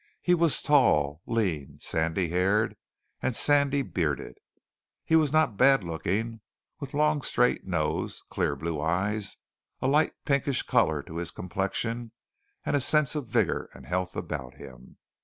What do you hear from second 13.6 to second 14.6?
and health about